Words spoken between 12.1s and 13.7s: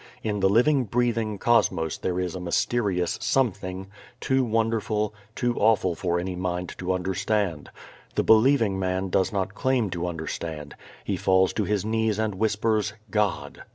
and whispers, "God."